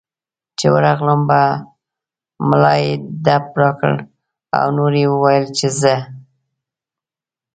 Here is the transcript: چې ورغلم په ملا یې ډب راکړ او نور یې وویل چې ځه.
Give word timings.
چې 0.57 0.65
ورغلم 0.73 1.21
په 1.29 1.41
ملا 2.47 2.73
یې 2.83 2.91
ډب 3.25 3.45
راکړ 3.61 3.93
او 4.59 4.65
نور 4.77 4.93
یې 5.01 5.05
وویل 5.13 5.45
چې 5.57 5.67
ځه. 5.79 5.95